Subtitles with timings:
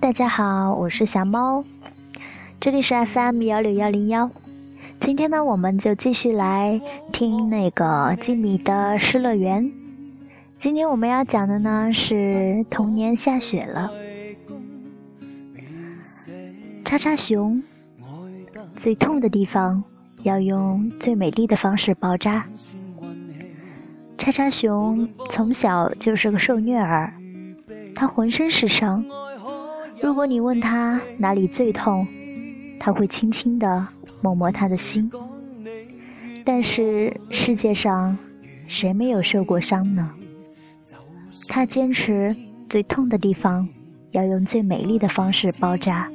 [0.00, 1.62] 大家好，我是小猫，
[2.58, 4.30] 这里是 FM 幺六幺零幺。
[4.98, 6.80] 今天呢，我们就继续来
[7.12, 9.70] 听那个静米的失乐园。
[10.58, 13.90] 今天我们要讲的呢是童年下雪了。
[16.86, 17.62] 叉叉熊
[18.76, 19.84] 最痛的地方
[20.22, 22.46] 要用最美丽的方式包扎。
[24.16, 27.12] 叉叉熊从小就是个受虐儿，
[27.94, 29.04] 他浑身是伤。
[30.02, 32.06] 如果你问他哪里最痛，
[32.80, 33.86] 他会轻轻地
[34.20, 35.08] 摸摸他的心。
[36.44, 38.18] 但是世界上
[38.66, 40.10] 谁没有受过伤呢？
[41.48, 42.34] 他坚持
[42.68, 43.68] 最痛的地方
[44.10, 46.10] 要用最美丽的方式包扎。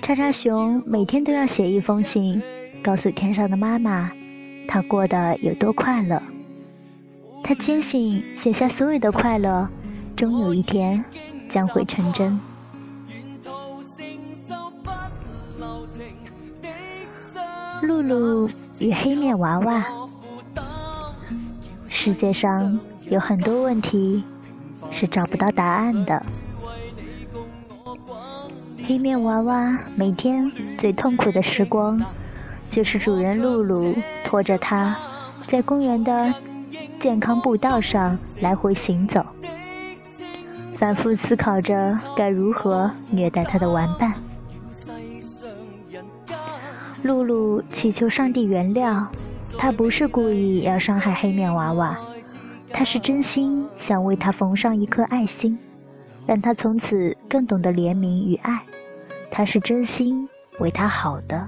[0.00, 2.40] 叉叉熊每天都要写一封信，
[2.82, 4.10] 告诉天上的妈妈。
[4.66, 6.20] 他过得有多快乐？
[7.42, 9.68] 他坚信写下所有的快乐，
[10.16, 11.04] 终有一天
[11.48, 12.38] 将会成真。
[17.82, 18.48] 露露
[18.80, 19.84] 与黑面娃娃。
[21.88, 22.78] 世界上
[23.10, 24.24] 有很多问题
[24.90, 26.24] 是找不到答案的。
[28.86, 32.00] 黑面娃娃每天最痛苦的时光。
[32.70, 34.96] 就是主人露露拖着它，
[35.48, 36.34] 在公园的
[36.98, 39.24] 健康步道上来回行走，
[40.78, 44.12] 反复思考着该如何虐待他的玩伴。
[47.02, 49.06] 露露祈求上帝原谅，
[49.58, 51.98] 他不是故意要伤害黑面娃娃，
[52.70, 55.58] 他是真心想为他缝上一颗爱心，
[56.26, 58.62] 让他从此更懂得怜悯与爱。
[59.30, 60.28] 他是真心
[60.60, 61.46] 为他好的。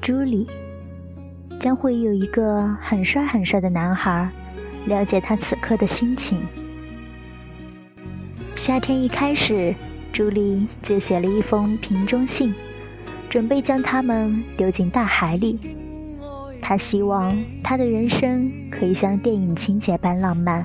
[0.00, 0.46] 朱莉
[1.60, 4.28] 将会有一个很帅很帅的男孩，
[4.86, 6.40] 了解他此刻的心情。
[8.54, 9.74] 夏天一开始，
[10.12, 12.54] 朱莉就写了一封瓶中信，
[13.28, 15.58] 准备将他们丢进大海里。
[16.60, 20.64] 她希望她的人生可以像电影情节般浪漫，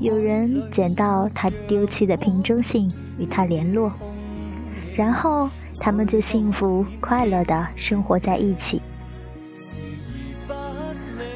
[0.00, 3.92] 有人捡到她丢弃的瓶中信，与她联络。
[4.96, 5.48] 然后
[5.80, 8.80] 他们就幸福快乐的生活在一起。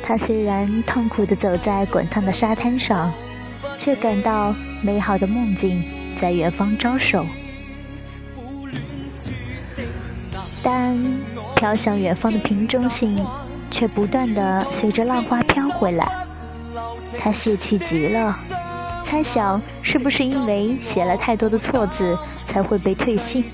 [0.09, 3.13] 他虽然痛苦的走在滚烫的沙滩上，
[3.79, 5.83] 却感到美好的梦境
[6.19, 7.27] 在远方招手。
[10.63, 10.97] 但
[11.57, 13.23] 飘向远方的瓶中信
[13.71, 16.11] 却不断地随着浪花飘回来，
[17.19, 18.35] 他泄气极了，
[19.05, 22.19] 猜想是不是因为写了太多的错字。
[22.49, 23.45] 才会被退信。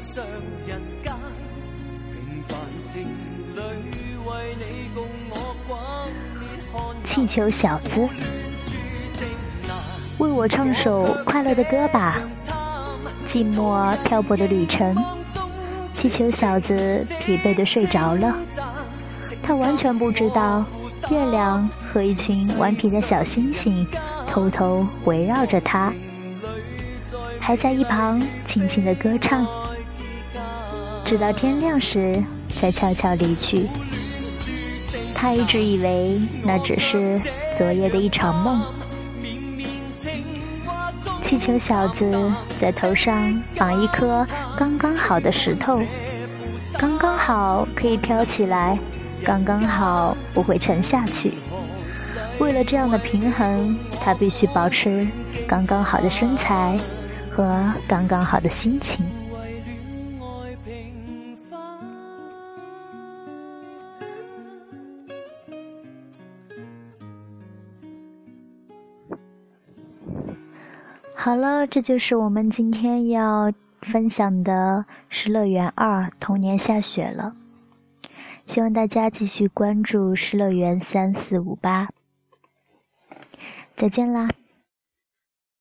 [7.15, 8.09] 气球小子，
[10.19, 12.19] 为我唱首快乐的歌吧。
[13.29, 14.97] 寂寞漂泊的旅程，
[15.95, 18.35] 气球小子疲惫的睡着了。
[19.45, 20.65] 他完全不知道，
[21.09, 23.87] 月亮和一群顽皮的小星星
[24.27, 25.93] 偷偷围绕着他。
[27.39, 29.47] 还在一旁轻轻的歌唱，
[31.05, 32.21] 直到天亮时
[32.59, 33.69] 才悄悄离去。
[35.15, 37.21] 他一直以为那只是
[37.57, 38.63] 昨夜的一场梦。
[41.23, 44.27] 气球小子在头上绑一颗
[44.59, 45.81] 刚刚好的石头，
[46.77, 48.79] 刚刚好可以飘起来，
[49.25, 51.33] 刚刚好不会沉下去。
[52.39, 55.07] 为了这样的平衡，他必须保持
[55.49, 56.77] 刚刚好的身材。
[57.37, 59.05] 和刚刚好的心情。
[71.25, 77.35] 好了，这就是我们今天要分享的《失乐园二：童年下雪了》。
[78.45, 81.87] 希望大家继续关注《失乐园三四五八》。
[83.75, 84.29] 再见啦！